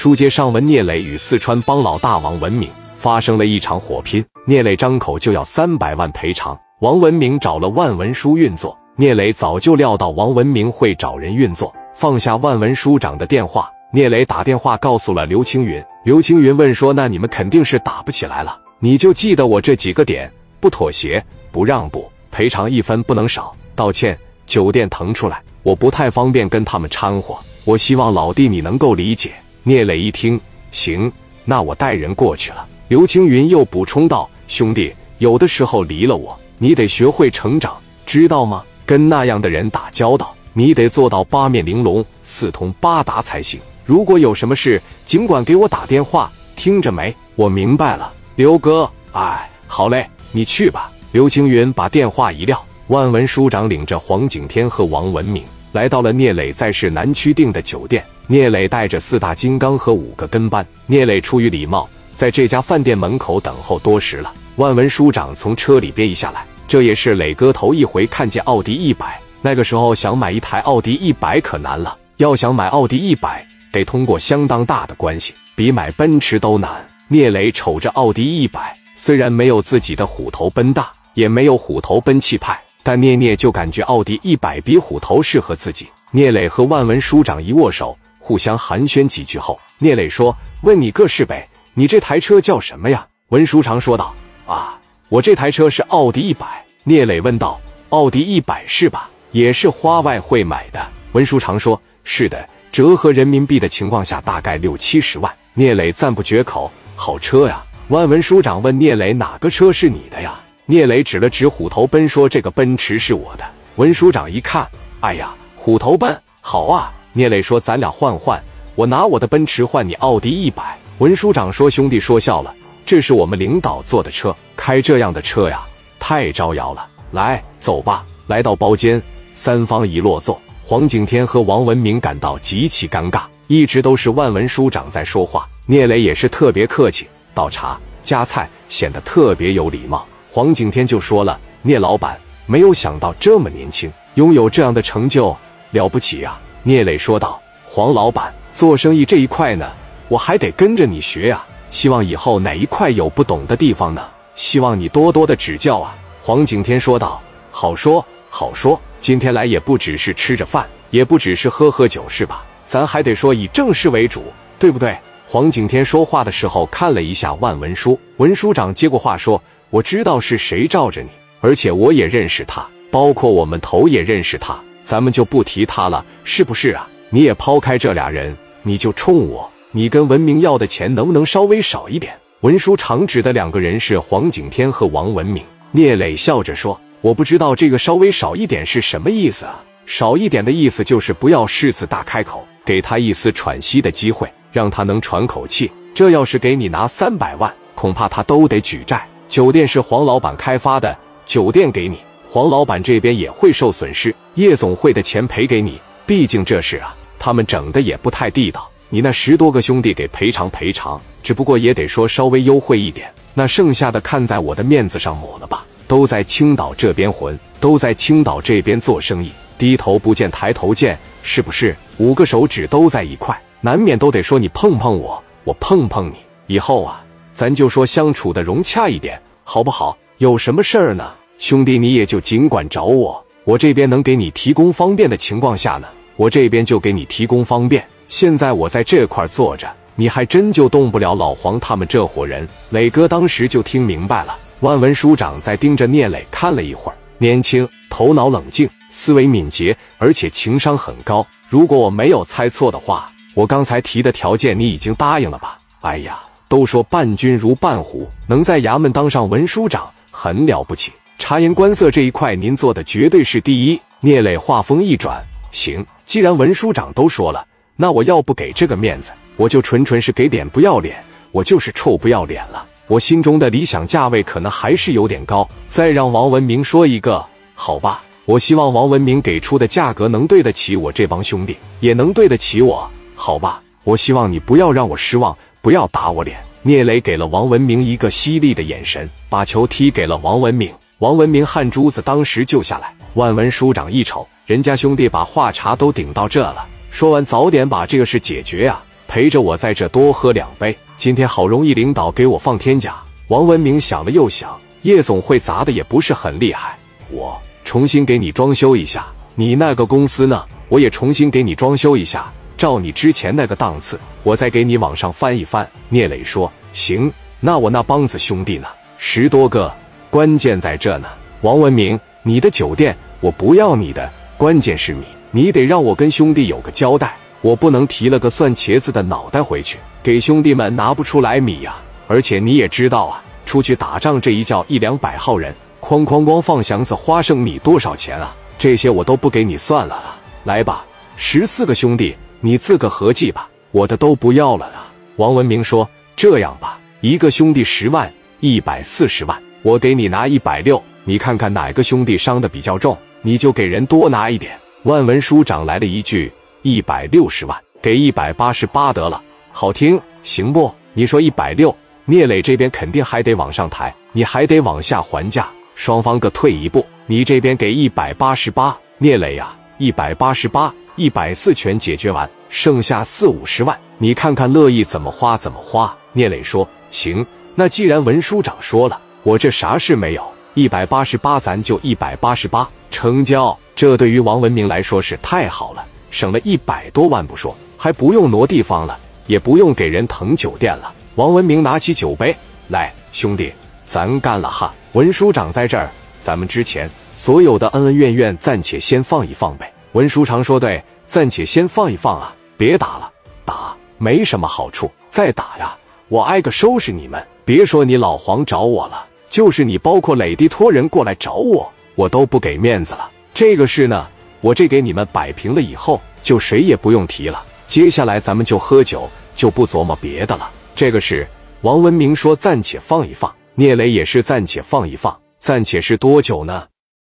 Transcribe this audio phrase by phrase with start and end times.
[0.00, 6.58] 书接上文，聂磊与四川帮老大王文明发生了一场火拼，聂磊张口就要三百万赔偿。
[6.80, 15.84] 王文明找了万文书运作，聂磊早就料到王文明会找人运作，放下万文书长的电话，聂磊打电话告诉了刘青云。
[16.02, 21.22] 刘青云问说：“那你们肯定是打不起来了，你就记得我这几个点：不妥协，
[21.52, 25.42] 不让步，赔偿一分不能少，道歉，酒店腾出来。
[25.62, 27.36] 我不太方便跟他们掺和，
[27.66, 29.32] 我希望老弟你能够理解。”
[29.62, 30.40] 聂磊一听，
[30.70, 31.12] 行，
[31.44, 32.66] 那我带人过去了。
[32.88, 37.76] 刘青云又补充道：“兄弟，有的时候离了我，你得学会成长，
[38.06, 38.64] 知道吗？
[38.86, 43.60] 跟那样的人打交道，你得做到八面玲珑、四通八达才行。
[43.84, 47.14] 如果有什么事，尽管给我打电话，听着没？
[47.36, 48.90] 我明白了，刘哥。
[49.12, 58.04] 哎，好嘞，你去吧。”刘青云把电话一撂，万文书长领着黄景天和王文明来到了聂磊在市南区订的酒店。
[58.26, 64.32] 聂磊带着四大金刚和五个跟班，聂磊出于礼貌，在这家饭店门口等候多时了。
[64.56, 69.20] 万文书长从车里边一下来，这也是磊哥头一回看见奥迪一百。
[69.42, 76.70] 那个时候想买一台奥迪一百可难了，要想买奥迪一百，得通过相当大的关系，比买奔驰都难。
[77.08, 85.88] 聂磊瞅着奥迪一百，虽然没有自己的虎头奔大，也没有虎头奔气派，但聂聂就感觉奥迪一百比虎头适合自己。
[86.10, 87.96] 聂磊和万文书长一握手。
[88.22, 94.14] 互相寒暄几句后，聂磊说：“问你个事呗，你这台车叫什么呀？”文书长说道
[94.46, 97.58] ：“啊，我这台车是奥迪一百。”聂磊问道
[97.88, 99.08] ：“奥迪一百是吧？
[99.32, 110.38] 也是花外汇买的？”文书长说：“是的，折合人民币的情况下大概六七十万。”聂磊赞不绝口：“好车呀！”万文书长问聂磊：“哪个车是你的呀？”
[110.70, 114.64] 聂磊指了指虎头奔，说：“这个奔驰是我的。”文书长一看
[115.02, 118.40] ：“哎呀，虎头奔好啊！”聂磊说：“咱俩换换，
[118.76, 122.54] 我拿我的奔驰换你奥迪一百。”文书长说：“兄弟说笑了，
[122.86, 125.66] 这是我们领导坐的车，开这样的车呀，
[125.98, 126.86] 太招摇了。
[127.10, 129.02] 来，走吧。”来到包间，
[129.32, 133.22] 三方一落座，黄景天和王文明感到极其尴尬。
[133.48, 140.06] 一直都是万文书长在说话，聂磊也是特别客气，倒茶夹菜，显得特别有礼貌。
[140.32, 145.36] 黄景天就说了：“聂老板，没有想到这么年轻，拥有这样的成就，
[145.72, 149.68] 了不起呀！”聂磊说道：“黄老板，做生意这一块呢，
[150.06, 151.44] 我还得跟着你学呀。
[151.72, 157.20] 希望以后哪一块有不懂的地方呢，希望你多多的指教啊。”黄景天说道
[157.50, 162.44] ：“好说好说，今天来也不只是吃着饭，也不只是喝喝酒，是吧？
[162.68, 164.22] 咱还得说以正事为主，
[164.60, 164.96] 对不对？”
[165.26, 169.40] 黄景天说话的时候看了一下万文书，文书长接过话说
[169.70, 171.08] ：“我知道是谁罩着你，
[171.40, 176.88] 而且我也认识他，包括我们头也认识他。”咱们就不提他了，是不是啊？
[177.10, 182.12] 你也抛开这俩人，你就冲我，你跟文明要的钱能不能稍微少一点？
[182.40, 185.44] 文书长指的两个人是黄景天和王文明。
[185.70, 189.62] 聂磊笑着说：“我不知道这个稍微少一点是什么意思啊？
[189.86, 195.70] 少一点的意思就是不要狮子大开口，给他一丝喘息的机会，让他能喘口气。
[195.94, 199.06] 这要是给你拿三百万，恐怕他都得举债。
[199.30, 208.68] 酒店是黄老板开发的，酒店给你。”黄老板这边也会受损失，夜总会的钱赔给你，毕竟这事啊，他们整的也不太地道。
[208.88, 213.08] 你那十多个兄弟给赔偿赔偿，只不过也得说稍微优惠一点。
[213.32, 215.64] 那剩下的看在我的面子上抹了吧。
[215.86, 221.76] 都在青岛这边混，都在青岛这边做生意，低头不见抬头见，是不是？
[221.98, 226.16] 五个手指都在一块，难免都得说你碰碰我，我碰碰你。
[226.46, 227.04] 以后啊，
[227.40, 229.96] 咱就说相处的融洽一点，好不好？
[230.18, 231.10] 有什么事儿呢？
[231.38, 237.82] 兄弟，你也就尽管找我，我这边能给你提供方便的情况下呢，我这边就给你提供方便。
[238.10, 242.46] 现在我在这块坐着，你还真就动不了老黄他们这伙人。
[242.68, 244.36] 磊哥当时就听明白了。
[244.60, 251.26] 万文书长在盯着聂磊看了一会儿，年轻，头脑冷静，思维敏捷，而且情商很高。
[251.48, 255.56] 如果我没有猜错的话，我刚才提的条件你已经答应了吧？
[255.80, 256.18] 哎呀，
[256.50, 260.92] 都说伴君如伴虎，能在衙门当上文书长很了不起。
[261.16, 263.80] 察言观色这一块，您做的绝对是第一。
[264.00, 271.00] 聂磊话锋一转，行，既然文书长都说了，那我要不给这个面子，我就纯纯是给脸不要脸，
[271.30, 272.66] 我就是臭不要脸了。
[272.88, 277.24] 我心中的理想价位可能还是有点高，再让王文明说一个，
[277.54, 278.02] 好吧？
[278.24, 283.62] 我希望王文明给出的价格能对得起我这帮兄弟，也能对得起我，好吧？
[283.84, 286.38] 我希望你不要让我失望，不要打我脸。
[286.62, 290.72] 聂磊给了王文明一个犀利的眼神，把球踢给了王文明。
[290.98, 292.94] 王文明汗珠子当时就下来。
[293.14, 298.80] 万文书长一瞅，人家兄弟把话茬都顶到这了，说完早点把这个事解决呀。
[299.08, 300.76] 陪着我在这多喝两杯。
[300.96, 302.96] 今天好容易领导给我放天假。
[303.28, 306.78] 王文明想了又想，夜总会砸的也不是很厉害，
[307.10, 309.06] 我重新给你装修一下。
[309.34, 310.44] 你那个公司呢？
[310.68, 315.66] 我也重新给你装修一下，照你之前那个档次，我再给你往上翻一翻。
[315.88, 317.10] 聂磊说：“行，
[317.40, 318.68] 那我那帮子兄弟呢？
[318.98, 319.74] 十多个，
[320.10, 321.08] 关键在这呢。
[321.40, 331.76] 王文明，你的酒店我不要你的，关键是米，你得让我跟兄弟有个交代，我不能提了个蒜茄子的脑袋回去，给兄弟们拿不出来米呀。
[332.08, 338.36] 而且你也知道啊，出去打仗这一叫一两百号人，哐哐哐放祥子花生米多少钱啊？
[338.58, 340.84] 这些我都不给你算了啊。”来吧，
[341.16, 344.90] 十四个兄弟，你自个合计吧，我的都不要了啊！
[345.16, 348.10] 王文明说：“这样吧，一个兄弟十万，
[348.40, 356.32] 一百四十万，我给你拿一百六，你看看哪个兄弟伤的比较重，你就给人多拿一点。”万文书长来了一句
[356.62, 359.22] ：“一百六十万，给一百八十八得了，
[359.52, 360.74] 好听行不？
[360.94, 361.76] 你说一百六，
[362.06, 375.96] 聂磊这边肯定还得往上抬，你还得往下还价，双方各退一步，你这边给一百八十八，聂磊呀。”一百八十八，一百四全解决完，剩下四五十万，你看看乐意怎么花怎么花。
[376.12, 380.22] 聂磊说：“行，那既然文书长说了，我这啥事没有，
[380.52, 383.58] 一百八十八，咱就一百八十八成交。
[383.74, 392.36] 这对于王文明来说是太好了，省了一百多万不说，还不用挪地方了，也不用给人腾酒店了。”王文明拿起酒杯
[392.68, 393.50] 来，兄弟，
[393.86, 394.74] 咱干了哈！
[394.92, 395.88] 文书长在这儿，
[396.20, 396.86] 咱们之前。
[397.22, 399.70] 所有的恩恩怨怨暂且先放一放呗。
[399.92, 403.12] 文书常说：“对，暂且先放一放啊，别打了，
[403.44, 404.90] 打没什么好处。
[405.10, 405.76] 再打呀，
[406.08, 407.22] 我挨个收拾你们。
[407.44, 413.10] 别说你老黄找我了，就是你包括磊弟托人过来找我，我都不给面子了。
[413.34, 414.08] 这个事呢，
[414.40, 417.44] 我这给你们摆平了以后，就谁也不用提了。
[417.68, 419.06] 接下来咱们就喝酒，
[419.36, 420.50] 就不琢磨别的了。
[420.74, 421.28] 这个事，
[421.60, 426.64] 王文明说暂且放一放，聂磊也是暂且放一放，暂且是多久呢？”